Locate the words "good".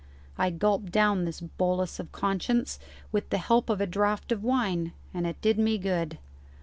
5.77-6.17